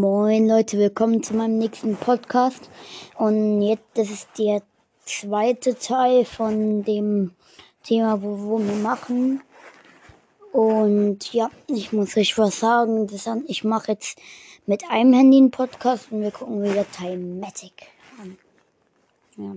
[0.00, 2.68] Moin Leute, willkommen zu meinem nächsten Podcast.
[3.14, 4.60] Und jetzt, das ist der
[5.06, 7.34] zweite Teil von dem
[7.82, 9.40] Thema, wo, wo wir machen.
[10.52, 13.06] Und ja, ich muss euch was sagen.
[13.06, 14.18] Das, ich mache jetzt
[14.66, 17.86] mit einem Handy einen Podcast und wir gucken wieder Timatic
[18.20, 18.36] an.
[19.38, 19.54] Ja.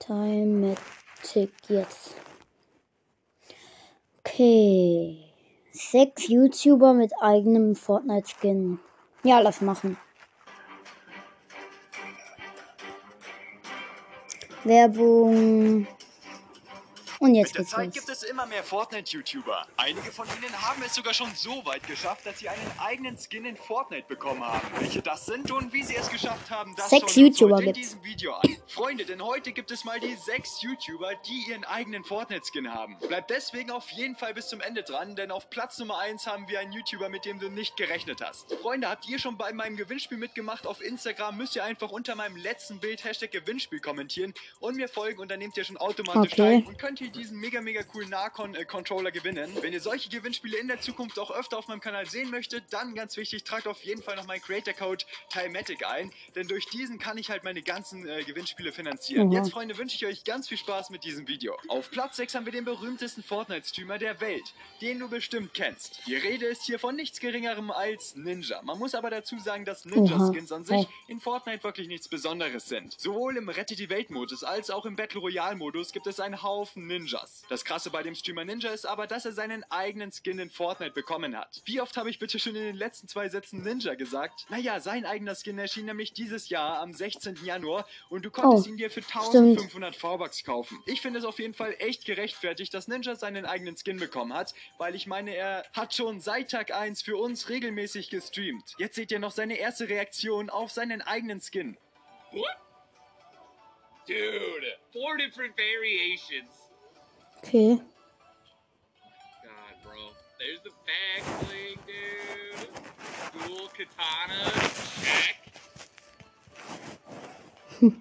[0.00, 2.16] Timatic jetzt.
[4.18, 5.33] Okay.
[5.76, 8.78] Sechs YouTuber mit eigenem Fortnite-Skin.
[9.24, 9.96] Ja, lass machen.
[14.62, 15.88] Werbung.
[17.20, 17.94] Und jetzt Mit der Zeit los.
[17.94, 19.66] gibt es immer mehr Fortnite-YouTuber.
[19.76, 23.44] Einige von ihnen haben es sogar schon so weit geschafft, dass sie einen eigenen Skin
[23.44, 24.66] in Fortnite bekommen haben.
[24.78, 27.62] Welche das sind und wie sie es geschafft haben, das Sechs schauen wir uns YouTuber
[27.62, 28.56] in diesem Video an.
[28.66, 32.98] Freunde, denn heute gibt es mal die sechs YouTuber, die ihren eigenen Fortnite-Skin haben.
[32.98, 36.48] Bleibt deswegen auf jeden Fall bis zum Ende dran, denn auf Platz Nummer 1 haben
[36.48, 38.52] wir einen YouTuber, mit dem du nicht gerechnet hast.
[38.62, 40.66] Freunde, habt ihr schon bei meinem Gewinnspiel mitgemacht?
[40.66, 45.20] Auf Instagram müsst ihr einfach unter meinem letzten Bild Hashtag Gewinnspiel kommentieren und mir folgen
[45.20, 46.36] und dann nehmt ihr schon automatisch Okay.
[46.60, 49.50] teil und könnt ihr diesen mega, mega coolen Nahcon-Controller gewinnen.
[49.60, 52.94] Wenn ihr solche Gewinnspiele in der Zukunft auch öfter auf meinem Kanal sehen möchtet, dann
[52.94, 57.18] ganz wichtig, tragt auf jeden Fall noch meinen Creator-Code Timatic ein, denn durch diesen kann
[57.18, 59.28] ich halt meine ganzen äh, Gewinnspiele finanzieren.
[59.28, 59.34] Mhm.
[59.34, 61.56] Jetzt, Freunde, wünsche ich euch ganz viel Spaß mit diesem Video.
[61.68, 66.00] Auf Platz 6 haben wir den berühmtesten Fortnite-Streamer der Welt, den du bestimmt kennst.
[66.06, 68.62] Die Rede ist hier von nichts geringerem als Ninja.
[68.62, 72.98] Man muss aber dazu sagen, dass Ninja-Skins an sich in Fortnite wirklich nichts Besonderes sind.
[72.98, 77.42] Sowohl im Rette die Welt-Modus als auch im Battle Royale-Modus gibt es einen Haufen Ninjas.
[77.48, 80.92] Das krasse bei dem Streamer Ninja ist aber, dass er seinen eigenen Skin in Fortnite
[80.92, 81.60] bekommen hat.
[81.64, 84.46] Wie oft habe ich bitte schon in den letzten zwei Sätzen Ninja gesagt?
[84.48, 87.44] Naja, sein eigener Skin erschien nämlich dieses Jahr am 16.
[87.44, 89.16] Januar und du konntest Oh, ihn dir für stimmt.
[89.24, 90.80] 1500 V-Bucks kaufen.
[90.86, 94.54] Ich finde es auf jeden Fall echt gerechtfertigt, dass Ninja seinen eigenen Skin bekommen hat,
[94.78, 98.74] weil ich meine, er hat schon seit Tag 1 für uns regelmäßig gestreamt.
[98.78, 101.76] Jetzt seht ihr noch seine erste Reaktion auf seinen eigenen Skin.
[102.32, 102.46] What?
[104.06, 106.63] Dude, four different variations.
[107.46, 107.76] Okay.
[107.76, 107.84] God,
[109.84, 110.00] bro.
[110.38, 112.72] There's the back bling, dude.
[113.34, 114.40] Cool katana.
[115.04, 115.36] Check.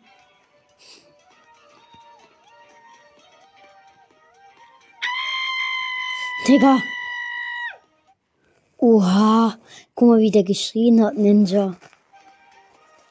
[6.48, 6.82] Digga.
[8.80, 9.60] Oha.
[9.94, 11.76] Guck mal, wie der geschrien hat, Ninja.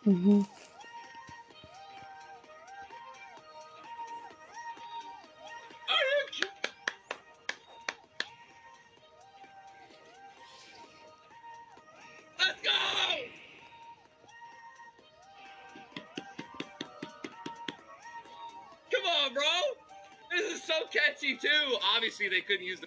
[0.04, 0.46] Mhm.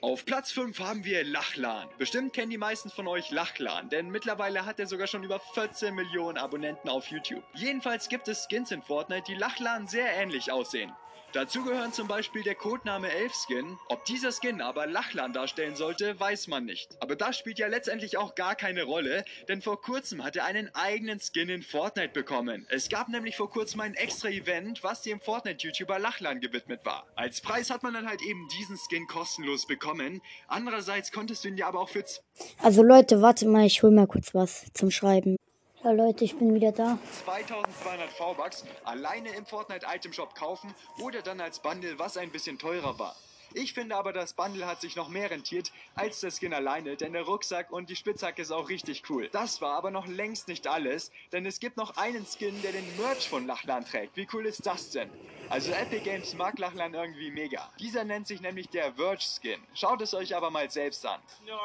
[0.01, 1.87] Auf Platz 5 haben wir Lachlan.
[1.97, 5.93] Bestimmt kennen die meisten von euch Lachlan, denn mittlerweile hat er sogar schon über 14
[5.93, 7.43] Millionen Abonnenten auf YouTube.
[7.53, 10.91] Jedenfalls gibt es Skins in Fortnite, die Lachlan sehr ähnlich aussehen.
[11.35, 13.77] Dazu gehören zum Beispiel der Codename Elf-Skin.
[13.89, 16.95] Ob dieser Skin aber Lachlan darstellen sollte, weiß man nicht.
[17.01, 20.73] Aber das spielt ja letztendlich auch gar keine Rolle, denn vor kurzem hat er einen
[20.73, 22.65] eigenen Skin in Fortnite bekommen.
[22.69, 27.05] Es gab nämlich vor kurzem ein extra Event, was dem Fortnite-YouTuber Lachlan gewidmet war.
[27.17, 30.21] Als Preis hat man dann halt eben diesen Skin kostenlos bekommen.
[30.47, 32.05] Andererseits konntest du ihn ja aber auch für
[32.59, 35.35] Also Leute, warte mal, ich hol mal kurz was zum Schreiben.
[35.85, 36.97] Ja Leute, ich bin wieder da.
[37.25, 42.57] 2200 V-Bucks alleine im Fortnite Item Shop kaufen oder dann als Bundle, was ein bisschen
[42.57, 43.15] teurer war.
[43.53, 47.13] Ich finde aber, das Bundle hat sich noch mehr rentiert als der Skin alleine, denn
[47.13, 49.29] der Rucksack und die Spitzhacke ist auch richtig cool.
[49.31, 52.97] Das war aber noch längst nicht alles, denn es gibt noch einen Skin, der den
[52.97, 54.17] Merch von Lachlan trägt.
[54.17, 55.11] Wie cool ist das denn?
[55.49, 57.71] Also Epic Games mag Lachlan irgendwie mega.
[57.79, 59.61] Dieser nennt sich nämlich der Verge Skin.
[59.75, 61.21] Schaut es euch aber mal selbst an.
[61.45, 61.59] No,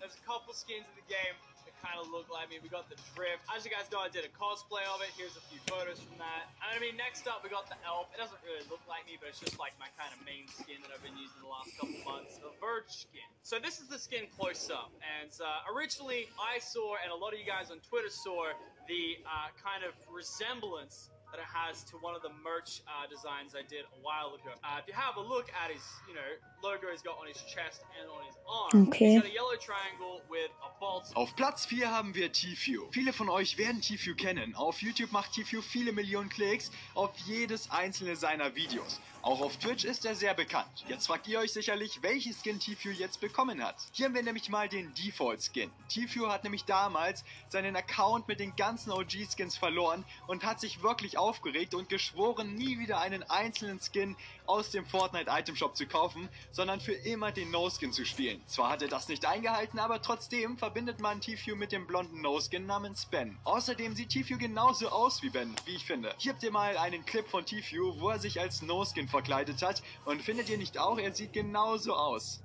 [0.00, 1.36] there's a couple skins in the game
[1.86, 2.58] kind of look like me.
[2.58, 3.46] We got the drift.
[3.46, 5.14] As you guys know, I did a cosplay of it.
[5.14, 6.50] Here's a few photos from that.
[6.58, 8.10] And I mean, next up, we got the elf.
[8.10, 10.82] It doesn't really look like me, but it's just like my kind of main skin
[10.82, 12.42] that I've been using the last couple months.
[12.42, 13.28] The Verge skin.
[13.46, 14.90] So this is the skin close up.
[15.06, 18.50] And uh, originally, I saw, and a lot of you guys on Twitter saw,
[18.90, 23.54] the uh, kind of resemblance that it has to one of the merch uh, designs
[23.54, 24.54] I did a while ago.
[24.62, 26.30] Uh, if you have a look at his, you know,
[26.62, 29.12] logo he's got on his chest and on his arm, Okay.
[29.14, 31.14] he's got a yellow triangle with a defaults.
[31.14, 32.88] Auf Platz 4 haben wir Tfue.
[32.92, 34.54] Viele von euch werden Tfue kennen.
[34.54, 39.00] Auf YouTube macht Tfue viele Millionen Klicks auf jedes einzelne seiner Videos.
[39.26, 40.84] Auch auf Twitch ist er sehr bekannt.
[40.86, 43.74] Jetzt fragt ihr euch sicherlich, welchen Skin Tfue jetzt bekommen hat.
[43.90, 45.72] Hier haben wir nämlich mal den Default Skin.
[45.88, 50.80] Tfue hat nämlich damals seinen Account mit den ganzen OG Skins verloren und hat sich
[50.80, 54.14] wirklich aufgeregt und geschworen, nie wieder einen einzelnen Skin
[54.46, 58.40] aus dem Fortnite Item Shop zu kaufen, sondern für immer den No-Skin zu spielen.
[58.46, 62.64] Zwar hat er das nicht eingehalten, aber trotzdem verbindet man Tfue mit dem blonden No-Skin
[62.64, 63.36] namens Ben.
[63.42, 66.14] Außerdem sieht Tfue genauso aus wie Ben, wie ich finde.
[66.18, 69.82] Hier habt ihr mal einen Clip von Tfue, wo er sich als No-Skin verkleidet hat
[70.04, 72.42] und findet ihr nicht auch, er sieht genauso aus.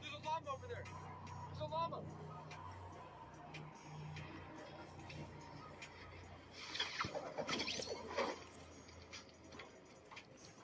[0.00, 0.84] There's a llama over there.
[1.50, 1.98] There's a llama.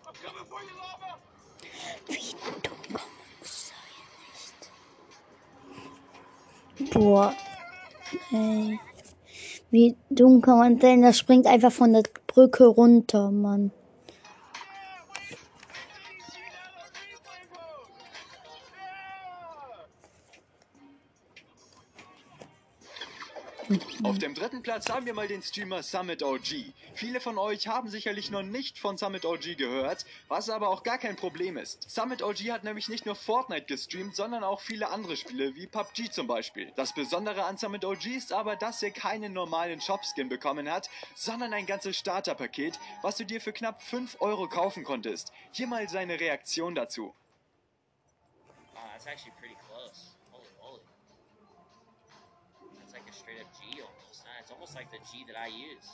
[0.07, 1.19] I'm coming for you, llama.
[2.07, 2.33] Wie
[2.63, 3.77] dumm kann man sein,
[4.33, 4.71] echt?
[6.95, 7.35] Boah.
[8.33, 8.81] Ey.
[9.71, 11.03] Wie dumm kann man sein?
[11.03, 13.73] Das springt einfach von der Brücke runter, Mann.
[24.17, 26.73] Auf dem dritten Platz haben wir mal den Streamer Summit OG.
[26.95, 30.97] Viele von euch haben sicherlich noch nicht von Summit OG gehört, was aber auch gar
[30.97, 31.91] kein Problem ist.
[31.91, 36.11] Summit OG hat nämlich nicht nur Fortnite gestreamt, sondern auch viele andere Spiele, wie PUBG
[36.11, 36.73] zum Beispiel.
[36.77, 41.53] Das Besondere an Summit OG ist aber, dass er keinen normalen Shop-Skin bekommen hat, sondern
[41.53, 45.31] ein ganzes Starterpaket, was du dir für knapp 5 Euro kaufen konntest.
[45.53, 47.15] Hier mal seine Reaktion dazu.
[48.75, 50.16] Oh, that's actually pretty close.
[54.57, 54.73] Almost.
[54.73, 55.85] It's like the G that I use.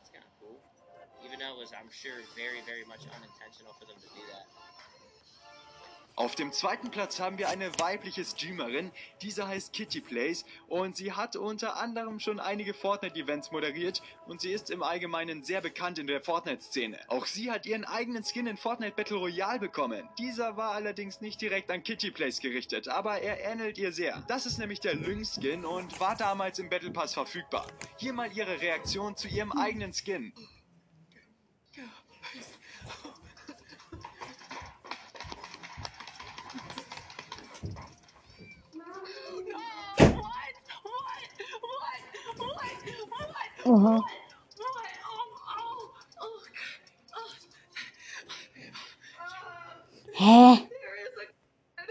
[0.00, 0.56] That's kind of cool.
[1.28, 4.63] Even though it was, I'm sure, very, very much unintentional for them to do that.
[6.16, 11.12] Auf dem zweiten Platz haben wir eine weibliche Streamerin, diese heißt Kitty Plays und sie
[11.12, 16.06] hat unter anderem schon einige Fortnite-Events moderiert und sie ist im Allgemeinen sehr bekannt in
[16.06, 17.00] der Fortnite-Szene.
[17.08, 20.08] Auch sie hat ihren eigenen Skin in Fortnite Battle Royale bekommen.
[20.16, 24.22] Dieser war allerdings nicht direkt an Kitty Plays gerichtet, aber er ähnelt ihr sehr.
[24.28, 27.66] Das ist nämlich der Lynx-Skin und war damals im Battle Pass verfügbar.
[27.96, 30.32] Hier mal ihre Reaktion zu ihrem eigenen Skin.
[43.64, 43.98] Oha.
[50.12, 50.68] Hä?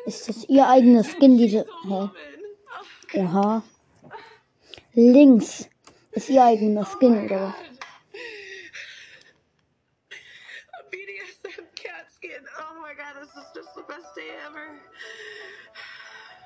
[0.05, 1.65] Ist das ihr eigenes Skin, diese.
[1.87, 2.09] Hä?
[3.19, 3.63] Oha.
[4.93, 5.69] Links.
[6.11, 7.55] Ist ihr eigener Skin, oder was?
[10.91, 12.45] BDSM cat skin.
[12.59, 14.79] Oh my god, this is just the best day ever.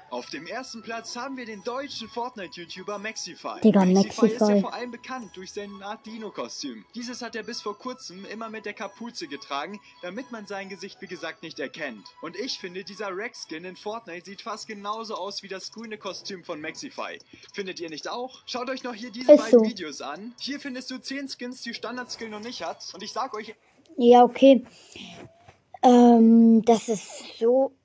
[0.09, 3.59] Auf dem ersten Platz haben wir den deutschen Fortnite-YouTuber Maxify.
[3.61, 4.61] Digga, ist ja Maxify.
[4.61, 6.85] vor allem bekannt durch sein Art Dino-Kostüm.
[6.95, 11.01] Dieses hat er bis vor kurzem immer mit der Kapuze getragen, damit man sein Gesicht
[11.01, 12.05] wie gesagt nicht erkennt.
[12.21, 16.45] Und ich finde, dieser Rex-Skin in Fortnite sieht fast genauso aus wie das grüne Kostüm
[16.45, 17.19] von Maxify.
[17.53, 18.43] Findet ihr nicht auch?
[18.45, 19.65] Schaut euch noch hier diese Ist beiden so.
[19.65, 20.33] Videos an.
[20.39, 22.93] Hier findest du 10 Skins, die Standard-Skill noch nicht hat.
[22.93, 23.55] Und ich sag euch,
[23.97, 24.65] Ja, okay.
[25.83, 27.76] Ähm, das ist so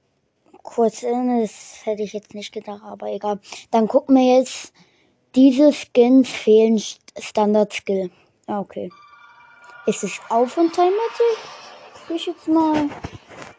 [0.62, 3.40] kurz, äh, das hätte ich jetzt nicht gedacht, aber egal.
[3.70, 4.72] Dann gucken wir jetzt.
[5.34, 8.10] Diese Skins fehlen St- Standard-Skill.
[8.46, 8.90] Ah, okay.
[9.86, 11.38] Ist es auch von Timatic?
[12.06, 12.88] Guck ich jetzt mal.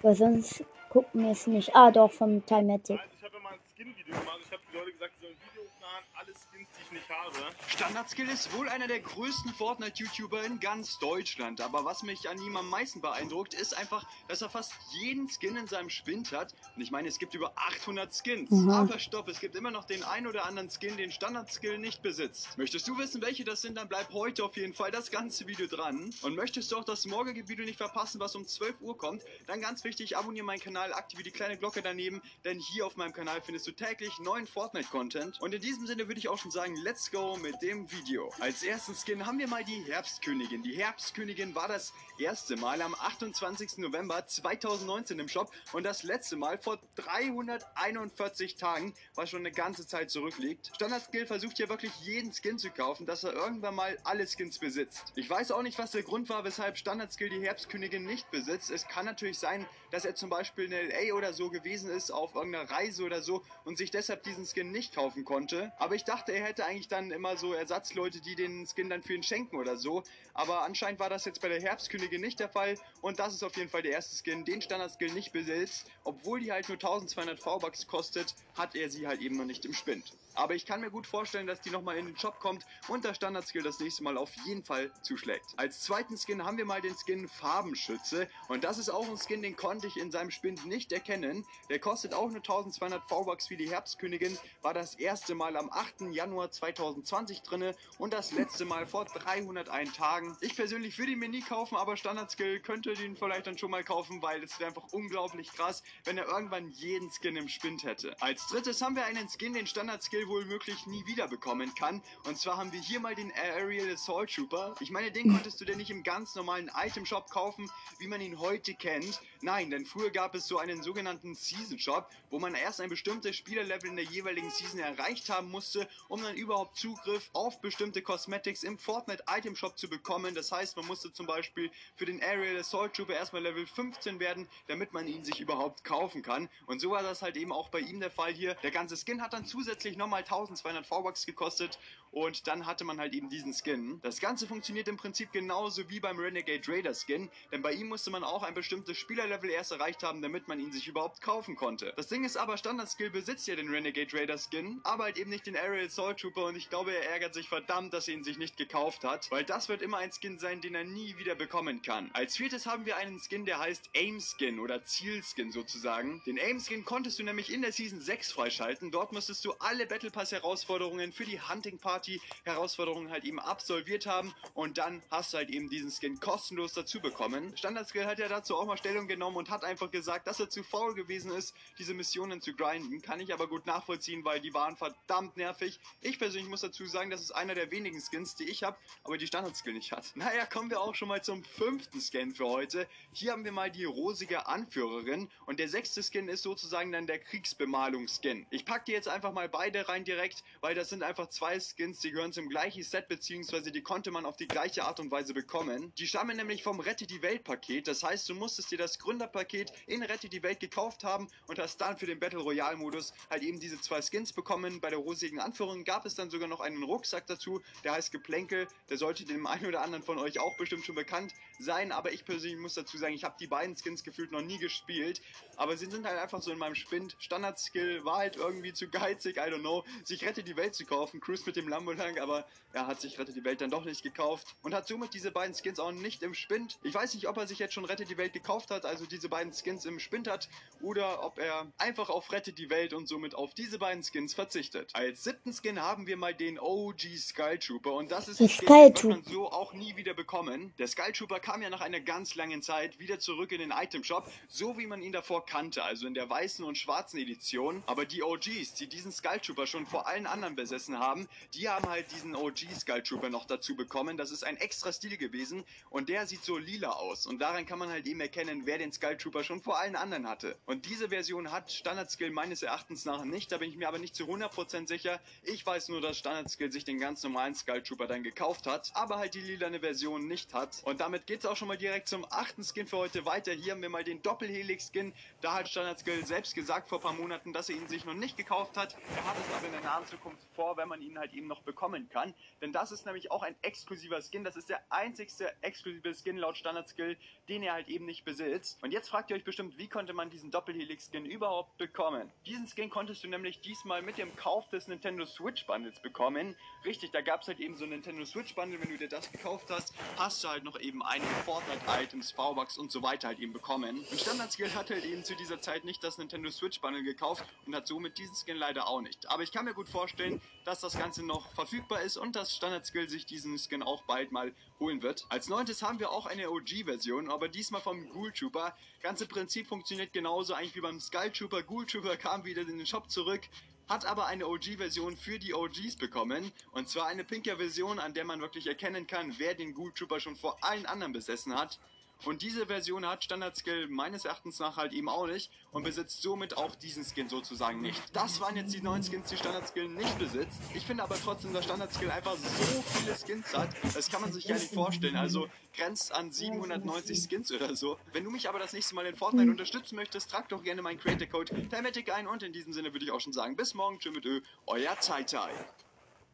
[0.01, 1.75] Weil sonst gucken wir es nicht.
[1.75, 2.99] Ah, doch, vom Timatic.
[3.17, 4.39] Ich habe ja mal ein Skin-Video gemacht.
[4.45, 7.09] Ich habe die Leute gesagt, sie sollen ein Video hochladen, alle Skins, die ich nicht
[7.09, 7.37] habe.
[7.67, 11.61] Standardskill ist wohl einer der größten Fortnite-YouTuber in ganz Deutschland.
[11.61, 15.57] Aber was mich an ihm am meisten beeindruckt, ist einfach, dass er fast jeden Skin
[15.57, 16.53] in seinem Spind hat.
[16.75, 18.51] Und ich meine, es gibt über 800 Skins.
[18.51, 18.69] Mhm.
[18.69, 22.57] Aber stopp, es gibt immer noch den ein oder anderen Skin, den Standardskill nicht besitzt.
[22.57, 25.67] Möchtest du wissen, welche das sind, dann bleib heute auf jeden Fall das ganze Video
[25.67, 26.13] dran.
[26.21, 29.61] Und möchtest du auch das morgige Video nicht verpassen, was um 12 Uhr kommt, dann
[29.61, 33.41] ganz wichtig, abonniere meinen Kanal, aktiviere die kleine Glocke daneben, denn hier auf meinem Kanal
[33.41, 35.41] findest du täglich neuen Fortnite-Content.
[35.41, 38.29] Und in diesem Sinne würde ich auch schon sagen, let's go mit dem Video.
[38.41, 40.63] Als ersten Skin haben wir mal die Herbstkönigin.
[40.63, 43.77] Die Herbstkönigin war das erste Mal am 28.
[43.77, 49.87] November 2019 im Shop und das letzte Mal vor 341 Tagen, was schon eine ganze
[49.87, 50.71] Zeit zurückliegt.
[50.75, 55.13] Standard-Skill versucht hier wirklich jeden Skin zu kaufen, dass er irgendwann mal alle Skins besitzt.
[55.15, 58.69] Ich weiß auch nicht, was der Grund war, weshalb Standard-Skill die Herbstkönigin nicht besitzt.
[58.71, 62.35] Es kann natürlich sein, dass er zum Beispiel in LA oder so gewesen ist, auf
[62.35, 65.71] irgendeiner Reise oder so und sich deshalb diesen Skin nicht kaufen konnte.
[65.77, 69.13] Aber ich dachte, er hätte eigentlich dann immer so Ersatzleute, die den Skin dann für
[69.13, 70.03] ihn schenken oder so.
[70.33, 72.77] Aber anscheinend war das jetzt bei der Herbstkönigin nicht der Fall.
[73.01, 75.89] Und das ist auf jeden Fall der erste Skin, den Standard-Skill nicht besitzt.
[76.03, 79.73] Obwohl die halt nur 1200 V-Bucks kostet, hat er sie halt eben noch nicht im
[79.73, 80.13] Spind.
[80.35, 83.13] Aber ich kann mir gut vorstellen, dass die nochmal in den Shop kommt und der
[83.13, 85.45] Standard-Skill das nächste Mal auf jeden Fall zuschlägt.
[85.57, 88.27] Als zweiten Skin haben wir mal den Skin Farbenschütze.
[88.47, 91.45] Und das ist auch ein Skin, den konnte ich in seinem Spind nicht erkennen.
[91.69, 94.37] Der kostet auch nur 1200 V-Bucks wie die Herbstkönigin.
[94.61, 96.01] War das erste Mal am 8.
[96.11, 100.35] Januar 2020 drinne und das letzte Mal vor 301 Tagen.
[100.41, 103.83] Ich persönlich würde ihn mir nie kaufen, aber Standard-Skill könnte den vielleicht dann schon mal
[103.83, 108.15] kaufen, weil es wäre einfach unglaublich krass, wenn er irgendwann jeden Skin im Spind hätte.
[108.21, 112.01] Als drittes haben wir einen Skin, den Standard-Skill wohl möglich nie wieder bekommen kann.
[112.25, 114.75] Und zwar haben wir hier mal den Aerial Assault Trooper.
[114.79, 118.21] Ich meine, den konntest du denn nicht im ganz normalen Item Shop kaufen, wie man
[118.21, 119.21] ihn heute kennt.
[119.41, 123.35] Nein, denn früher gab es so einen sogenannten Season Shop, wo man erst ein bestimmtes
[123.35, 128.63] Spielerlevel in der jeweiligen Season erreicht haben musste, um dann überhaupt Zugriff auf bestimmte Cosmetics
[128.63, 130.35] im Fortnite Item Shop zu bekommen.
[130.35, 134.47] Das heißt, man musste zum Beispiel für den Aerial Assault Trooper erstmal Level 15 werden,
[134.67, 136.49] damit man ihn sich überhaupt kaufen kann.
[136.67, 138.55] Und so war das halt eben auch bei ihm der Fall hier.
[138.55, 141.79] Der ganze Skin hat dann zusätzlich nochmal 1200 V-Bucks gekostet
[142.13, 143.99] und dann hatte man halt eben diesen Skin.
[144.03, 148.11] Das Ganze funktioniert im Prinzip genauso wie beim Renegade Raider Skin, denn bei ihm musste
[148.11, 151.93] man auch ein bestimmtes Spielerlevel erst erreicht haben, damit man ihn sich überhaupt kaufen konnte.
[151.95, 155.31] Das Ding ist aber, Standard Skill besitzt ja den Renegade Raider Skin, aber halt eben
[155.31, 158.23] nicht den Aerial Soul Trooper und ich glaube, er ärgert sich verdammt, dass er ihn
[158.23, 161.33] sich nicht gekauft hat, weil das wird immer ein Skin sein, den er nie wieder
[161.35, 162.11] bekommen kann.
[162.13, 166.21] Als viertes haben wir einen Skin, der heißt Aim Skin oder Ziel Skin sozusagen.
[166.25, 168.91] Den Aim Skin konntest du nämlich in der Season 6 freischalten.
[168.91, 174.05] Dort musstest du alle Battle Pass Herausforderungen für die Hunting Party Herausforderungen halt eben absolviert
[174.05, 177.55] haben und dann hast du halt eben diesen Skin kostenlos dazu bekommen.
[177.57, 180.49] Standard Skill hat ja dazu auch mal Stellung genommen und hat einfach gesagt, dass er
[180.49, 183.01] zu faul gewesen ist, diese Missionen zu grinden.
[183.01, 185.79] Kann ich aber gut nachvollziehen, weil die waren verdammt nervig.
[186.01, 189.17] Ich persönlich muss dazu sagen, das ist einer der wenigen Skins, die ich habe, aber
[189.17, 190.11] die Standard Skill nicht hat.
[190.15, 192.87] Naja, kommen wir auch schon mal zum fünften Skin für heute.
[193.11, 197.19] Hier haben wir mal die rosige Anführerin und der sechste Skin ist sozusagen dann der
[197.19, 198.47] Kriegsbemalung-Skin.
[198.49, 201.99] Ich packe dir jetzt einfach mal beide rein direkt, weil das sind einfach zwei Skins,
[201.99, 205.35] die gehören zum gleichen Set, beziehungsweise die konnte man auf die gleiche Art und Weise
[205.35, 205.93] bekommen.
[205.99, 209.71] Die stammen nämlich vom Rette die Welt Paket, das heißt, du musstest dir das Gründerpaket
[209.85, 213.43] in Rette die Welt gekauft haben und hast dann für den Battle Royale Modus halt
[213.43, 214.81] eben diese zwei Skins bekommen.
[214.81, 218.67] Bei der rosigen Anführung gab es dann sogar noch einen Rucksack dazu, der heißt Geplänkel,
[218.89, 222.25] der sollte dem einen oder anderen von euch auch bestimmt schon bekannt sein, aber ich
[222.25, 225.21] persönlich muss dazu sagen, ich habe die beiden Skins gefühlt noch nie gespielt,
[225.57, 227.15] aber sie sind halt einfach so in meinem Spind.
[227.19, 230.85] Standard Skill war halt irgendwie zu geizig, I don't know, sich Rette die Welt zu
[230.85, 233.85] kaufen, Cruise mit dem Lambo lang, aber er hat sich Rette die Welt dann doch
[233.85, 236.79] nicht gekauft und hat somit diese beiden Skins auch nicht im Spind.
[236.83, 239.29] Ich weiß nicht, ob er sich jetzt schon Rette die Welt gekauft hat, also diese
[239.29, 240.49] beiden Skins im Spind hat,
[240.81, 244.89] oder ob er einfach auf Rette die Welt und somit auf diese beiden Skins verzichtet.
[244.93, 248.93] Als siebten Skin haben wir mal den OG Skull Trooper und das ist ein Skin,
[248.93, 250.73] den man so auch nie wieder bekommen.
[250.77, 254.03] Der Skull Trooper kam ja nach einer ganz langen Zeit wieder zurück in den Item
[254.03, 257.83] Shop, so wie man ihn davor kannte, also in der weißen und schwarzen Edition.
[257.85, 261.87] Aber die OGs, die diesen Skull Trooper schon vor allen anderen besessen haben, die haben
[261.89, 264.17] halt diesen OG Skull Trooper noch dazu bekommen.
[264.17, 267.25] Das ist ein extra Stil gewesen und der sieht so lila aus.
[267.25, 270.27] Und daran kann man halt eben erkennen, wer den Skull Trooper schon vor allen anderen
[270.27, 270.57] hatte.
[270.65, 273.99] Und diese Version hat Standard Skill meines Erachtens nach nicht, da bin ich mir aber
[273.99, 275.19] nicht zu 100% sicher.
[275.43, 278.91] Ich weiß nur, dass Standard Skill sich den ganz normalen Skull Trooper dann gekauft hat,
[278.93, 280.81] aber halt die lilane Version nicht hat.
[280.83, 283.51] Und damit geht es auch schon mal direkt zum achten Skin für heute weiter.
[283.53, 285.13] Hier haben wir mal den Doppelhelix-Skin.
[285.41, 288.13] Da hat Standard Skill selbst gesagt vor ein paar Monaten, dass er ihn sich noch
[288.13, 288.95] nicht gekauft hat.
[289.15, 292.09] Er hat es in der nahen Zukunft vor, wenn man ihn halt eben noch bekommen
[292.09, 292.33] kann.
[292.61, 294.43] Denn das ist nämlich auch ein exklusiver Skin.
[294.43, 297.17] Das ist der einzigste exklusive Skin laut Standard Skill,
[297.49, 298.81] den er halt eben nicht besitzt.
[298.81, 302.31] Und jetzt fragt ihr euch bestimmt, wie konnte man diesen Doppelhelix-Skin überhaupt bekommen?
[302.45, 306.55] Diesen Skin konntest du nämlich diesmal mit dem Kauf des Nintendo Switch Bundles bekommen.
[306.85, 308.79] Richtig, da gab es halt eben so ein Nintendo Switch Bundle.
[308.81, 312.91] Wenn du dir das gekauft hast, hast du halt noch eben einige Fortnite-Items, V-Bucks und
[312.91, 313.99] so weiter halt eben bekommen.
[314.09, 317.45] Und Standard Skill hat halt eben zu dieser Zeit nicht das Nintendo Switch Bundle gekauft
[317.65, 319.29] und hat somit diesen Skin leider auch nicht.
[319.29, 322.85] Aber ich kann mir gut vorstellen, dass das Ganze noch verfügbar ist und dass Standard
[322.85, 325.25] Skill sich diesen Skin auch bald mal holen wird.
[325.29, 328.75] Als neuntes haben wir auch eine OG-Version, aber diesmal vom Ghoul Trooper.
[329.01, 331.61] Ganze Prinzip funktioniert genauso eigentlich wie beim Skull Trooper.
[331.61, 333.41] Ghoul Trooper kam wieder in den Shop zurück,
[333.89, 336.51] hat aber eine OG-Version für die OGs bekommen.
[336.71, 340.21] Und zwar eine pinker Version, an der man wirklich erkennen kann, wer den Ghoul Trooper
[340.21, 341.79] schon vor allen anderen besessen hat.
[342.25, 346.55] Und diese Version hat Standard-Skill meines Erachtens nach halt eben auch nicht und besitzt somit
[346.57, 348.01] auch diesen Skin sozusagen nicht.
[348.13, 350.59] Das waren jetzt die neuen Skins, die Standard-Skill nicht besitzt.
[350.73, 354.47] Ich finde aber trotzdem, dass Standard-Skill einfach so viele Skins hat, das kann man sich
[354.47, 355.17] gar nicht vorstellen.
[355.17, 357.97] Also grenzt an 790 Skins oder so.
[358.13, 360.99] Wenn du mich aber das nächste Mal in Fortnite unterstützen möchtest, trag doch gerne meinen
[360.99, 364.13] Creator-Code Thematic ein und in diesem Sinne würde ich auch schon sagen, bis morgen, tschüss
[364.13, 365.49] mit Ö, euer Tai Tai.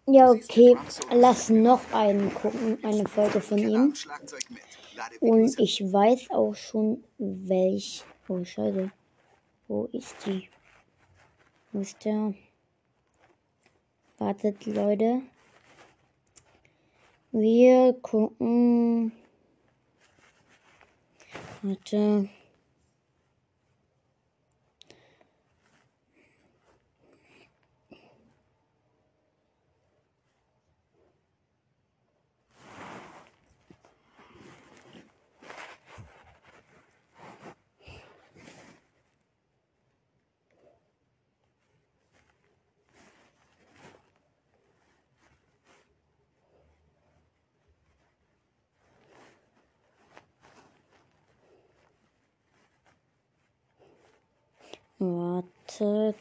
[0.06, 0.76] Ja, okay.
[1.12, 3.94] Lass noch einen gucken, eine Folge von ihm.
[5.20, 8.04] Und ich weiß auch schon, welch.
[8.28, 8.92] Oh, scheiße.
[9.68, 10.50] Wo ist die?
[11.72, 12.34] Wo ist der?
[14.18, 15.22] Wartet, Leute.
[17.32, 19.12] Wir gucken.
[21.62, 22.30] Warte.
[55.00, 56.16] Wartet.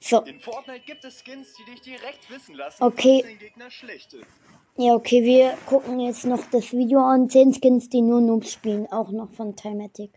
[0.00, 0.20] So.
[0.22, 3.38] In Fortnite gibt es Skins, die dich direkt wissen lassen, Okay.
[4.76, 7.28] Ja, okay, wir gucken jetzt noch das Video an.
[7.28, 8.90] 10 Skins, die nur Noobs spielen.
[8.90, 10.10] Auch noch von Timatic.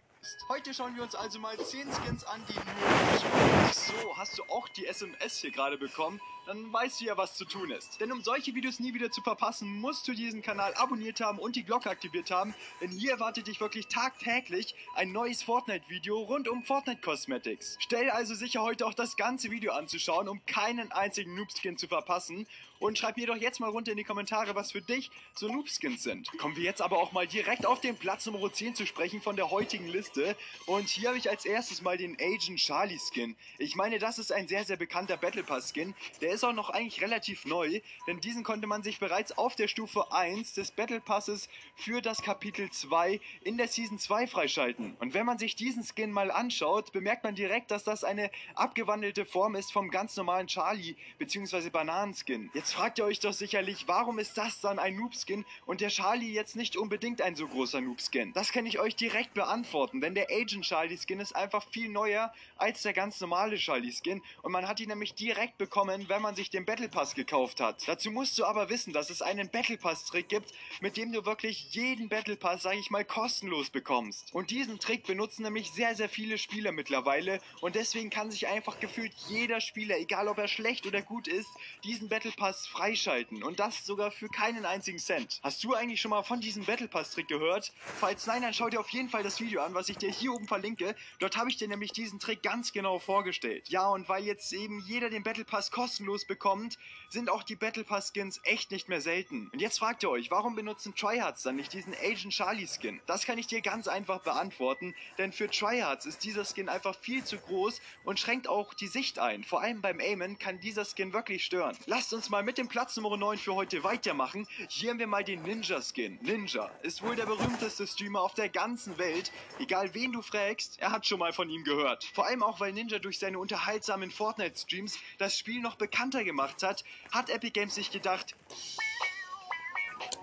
[0.50, 4.01] Heute schauen wir uns also mal 10 Skins an, die nur spielen.
[4.01, 6.19] So, hast du auch die SMS hier gerade bekommen?
[6.45, 7.99] Dann weißt du ja, was zu tun ist.
[7.99, 11.55] Denn um solche Videos nie wieder zu verpassen, musst du diesen Kanal abonniert haben und
[11.55, 12.53] die Glocke aktiviert haben.
[12.81, 17.77] Denn hier erwartet dich wirklich tagtäglich ein neues Fortnite-Video rund um Fortnite Cosmetics.
[17.79, 22.45] Stell also sicher heute auch das ganze Video anzuschauen, um keinen einzigen Noob-Skin zu verpassen.
[22.77, 26.03] Und schreib mir doch jetzt mal runter in die Kommentare, was für dich so Noob-Skins
[26.03, 26.29] sind.
[26.37, 29.37] Kommen wir jetzt aber auch mal direkt auf den Platz Nummer 10 zu sprechen von
[29.37, 30.35] der heutigen Liste.
[30.65, 33.35] Und hier habe ich als erstes mal den Agent Charlie Skin.
[33.57, 35.95] Ich meine, das ist ein sehr, sehr bekannter Battle Pass Skin.
[36.19, 39.67] Der ist auch noch eigentlich relativ neu, denn diesen konnte man sich bereits auf der
[39.67, 44.95] Stufe 1 des Battle Passes für das Kapitel 2 in der Season 2 freischalten.
[44.99, 49.25] Und wenn man sich diesen Skin mal anschaut, bemerkt man direkt, dass das eine abgewandelte
[49.25, 51.69] Form ist vom ganz normalen Charlie bzw.
[51.69, 52.51] Bananenskin.
[52.53, 56.33] Jetzt fragt ihr euch doch sicherlich, warum ist das dann ein Noob-Skin und der Charlie
[56.33, 58.33] jetzt nicht unbedingt ein so großer Noob-Skin?
[58.33, 62.33] Das kann ich euch direkt beantworten, denn der Agent Charlie Skin ist einfach viel neuer
[62.57, 66.25] als der ganz normale Charlie Skin und man hat ihn nämlich direkt bekommen, wenn man
[66.34, 67.86] sich den Battle Pass gekauft hat.
[67.88, 71.25] Dazu musst du aber wissen, dass es einen Battle Pass Trick gibt, mit dem du
[71.25, 74.34] wirklich jeden Battle Pass, sag ich mal, kostenlos bekommst.
[74.34, 78.79] Und diesen Trick benutzen nämlich sehr, sehr viele Spieler mittlerweile und deswegen kann sich einfach
[78.79, 81.50] gefühlt jeder Spieler, egal ob er schlecht oder gut ist,
[81.84, 85.41] diesen Battle Pass freischalten und das sogar für keinen einzigen Cent.
[85.44, 87.74] Hast du eigentlich schon mal von diesem Battle Pass Trick gehört?
[88.00, 90.33] Falls nein, dann schau dir auf jeden Fall das Video an, was ich dir hier
[90.33, 90.96] oben verlinke.
[91.20, 93.68] Dort habe ich dir nämlich diesen Trick ganz genau vorgestellt.
[93.68, 96.77] Ja, und weil jetzt eben jeder den Battle Pass kostenlos bekommt,
[97.09, 99.49] sind auch die Battle Pass Skins echt nicht mehr selten.
[99.51, 103.01] Und jetzt fragt ihr euch, warum benutzen Tryhards dann nicht diesen Agent Charlie Skin?
[103.07, 107.25] Das kann ich dir ganz einfach beantworten, denn für Tryhards ist dieser Skin einfach viel
[107.25, 109.43] zu groß und schränkt auch die Sicht ein.
[109.43, 111.77] Vor allem beim Aimen kann dieser Skin wirklich stören.
[111.87, 114.47] Lasst uns mal mit dem Platz Nummer 9 für heute weitermachen.
[114.69, 116.19] Hier haben wir mal den Ninja Skin.
[116.21, 119.31] Ninja ist wohl der berühmteste Streamer auf der ganzen Welt.
[119.59, 122.05] Egal wen du fragst, er hat schon mal von ihm gehört.
[122.13, 125.75] Vor allem auch, weil Ninja durch seine unterhaltsamen Fortnite-Streams das Spiel noch
[126.05, 128.35] bekannter gemacht hat, hat Epic Games sich gedacht,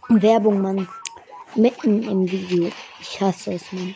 [0.08, 0.88] Werbung, Mann.
[1.54, 2.70] Mitten im Video.
[3.00, 3.94] Ich hasse es, Mann.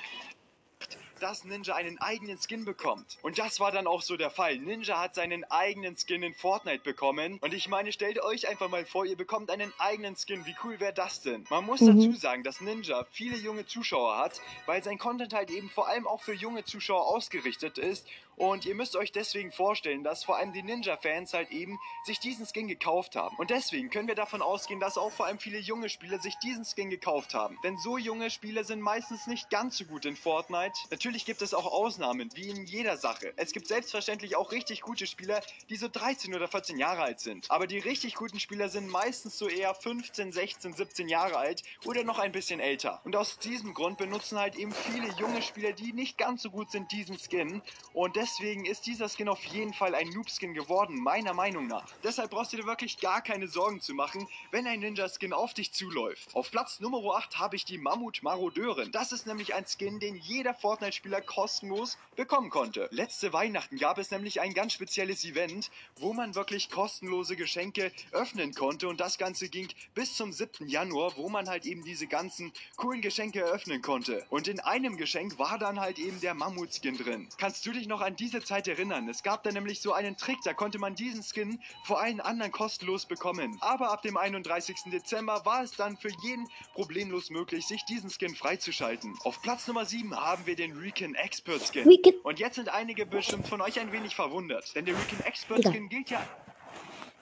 [1.19, 3.17] dass Ninja einen eigenen Skin bekommt.
[3.23, 4.59] Und das war dann auch so der Fall.
[4.59, 7.39] Ninja hat seinen eigenen Skin in Fortnite bekommen.
[7.41, 10.45] Und ich meine, stellt euch einfach mal vor, ihr bekommt einen eigenen Skin.
[10.45, 11.47] Wie cool wäre das denn?
[11.49, 11.87] Man muss Mhm.
[11.87, 16.07] dazu sagen, dass Ninja viele junge Zuschauer hat, weil sein Content halt eben vor allem
[16.07, 18.07] auch für junge Zuschauer ausgerichtet ist.
[18.37, 22.47] Und ihr müsst euch deswegen vorstellen, dass vor allem die Ninja-Fans halt eben sich diesen
[22.47, 23.35] Skin gekauft haben.
[23.39, 26.65] Und deswegen können wir davon ausgehen, dass auch vor allem viele junge Spieler sich diesen
[26.65, 27.59] Skin gekauft haben.
[27.65, 30.79] Denn so junge Spieler sind meistens nicht ganz so gut in Fortnite.
[30.91, 33.33] Natürlich gibt es auch Ausnahmen, wie in jeder Sache.
[33.37, 37.51] Es gibt selbstverständlich auch richtig gute Spieler, die so 13 oder 14 Jahre alt sind.
[37.51, 42.05] Aber die richtig guten Spieler sind meistens so eher 15, 16, 17 Jahre alt oder
[42.05, 43.01] noch ein bisschen älter.
[43.05, 46.71] Und aus diesem Grund benutzen halt eben viele junge Spieler, die nicht ganz so gut
[46.71, 47.63] sind, diesen Skin.
[47.95, 48.26] Und deswegen
[48.67, 51.87] ist dieser Skin auf jeden Fall ein Noob-Skin geworden, meiner Meinung nach.
[52.03, 55.73] Deshalb brauchst du dir wirklich gar keine Sorgen zu machen, wenn ein Ninja-Skin auf dich
[55.73, 56.35] zuläuft.
[56.35, 58.91] Auf Platz Nummer 8 habe ich die Mammut Marodeurin.
[58.91, 62.89] Das ist nämlich ein Skin, den jeder Fortnite-Spieler kostenlos bekommen konnte.
[62.91, 68.55] Letzte Weihnachten gab es nämlich ein ganz spezielles Event, wo man wirklich kostenlose Geschenke öffnen
[68.55, 70.69] konnte und das Ganze ging bis zum 7.
[70.69, 74.27] Januar, wo man halt eben diese ganzen coolen Geschenke eröffnen konnte.
[74.31, 77.29] Und in einem Geschenk war dann halt eben der Mammut-Skin drin.
[77.39, 79.09] Kannst du dich noch an diese Zeit erinnern?
[79.09, 82.53] Es gab da nämlich so einen Trick, da konnte man diesen Skin vor allen anderen
[82.53, 83.57] kostenlos bekommen.
[83.61, 84.77] Aber ab dem 31.
[84.93, 89.15] Dezember war es dann für jeden problemlos möglich, sich diesen Skin freizuschalten.
[89.25, 91.87] Auf Platz Nummer 7 haben wir den Recon Expert Skin.
[91.89, 95.63] Recon- Und jetzt sind einige bestimmt von euch ein wenig verwundert, denn der Recon Expert.
[95.65, 96.21] Skin gilt ja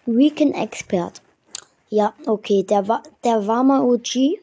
[0.06, 1.22] Weekend Expert.
[1.88, 4.38] Ja, okay, der war, der war mal OG.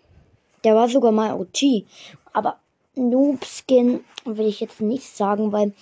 [0.64, 1.86] Der war sogar mal OG.
[2.34, 2.60] Aber
[3.02, 5.74] Noob Skin will ich jetzt nicht sagen, weil,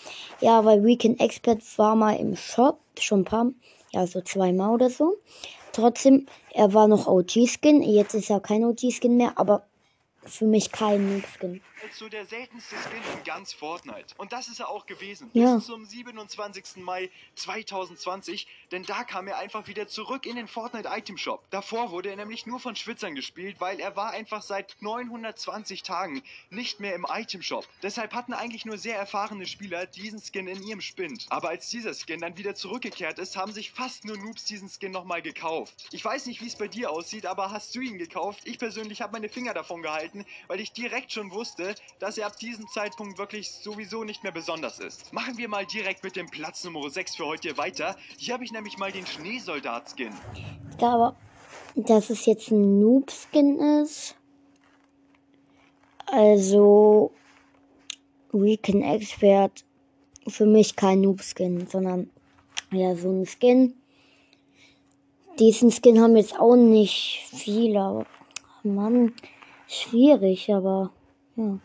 [0.41, 3.51] ja, weil Weekend Expert war mal im Shop, schon ein paar,
[3.91, 5.17] ja, so zweimal oder so.
[5.71, 7.81] Trotzdem, er war noch OG Skin.
[7.83, 9.63] Jetzt ist er kein OG Skin mehr, aber
[10.25, 11.61] für mich kein Skin.
[11.83, 14.13] als so der seltenste Skin in ganz Fortnite.
[14.17, 15.29] Und das ist er auch gewesen.
[15.33, 15.55] Ja.
[15.55, 16.77] Bis zum 27.
[16.77, 21.43] Mai 2020, denn da kam er einfach wieder zurück in den Fortnite Item Shop.
[21.51, 26.21] Davor wurde er nämlich nur von Schwitzern gespielt, weil er war einfach seit 920 Tagen
[26.49, 27.65] nicht mehr im Item Shop.
[27.81, 31.25] Deshalb hatten eigentlich nur sehr erfahrene Spieler diesen Skin in ihrem Spind.
[31.29, 34.91] Aber als dieser Skin dann wieder zurückgekehrt ist, haben sich fast nur Noobs diesen Skin
[34.91, 35.87] nochmal gekauft.
[35.91, 38.41] Ich weiß nicht, wie es bei dir aussieht, aber hast du ihn gekauft?
[38.45, 40.08] Ich persönlich habe meine Finger davon gehalten,
[40.47, 44.79] weil ich direkt schon wusste, dass er ab diesem Zeitpunkt wirklich sowieso nicht mehr besonders
[44.79, 45.11] ist.
[45.13, 47.95] Machen wir mal direkt mit dem Platz Nummer 6 für heute weiter.
[48.17, 50.13] Hier habe ich nämlich mal den Schneesoldat-Skin.
[50.77, 51.15] Da aber,
[51.75, 54.15] dass es jetzt ein Noob-Skin ist.
[56.05, 57.11] Also,
[58.31, 59.63] Weekend Expert
[60.27, 62.09] für mich kein Noob-Skin, sondern
[62.71, 63.75] ja, so ein Skin.
[65.39, 68.05] Diesen Skin haben jetzt auch nicht viele, aber
[68.63, 69.13] Mann,
[69.69, 70.91] schwierig, aber
[71.37, 71.59] ja.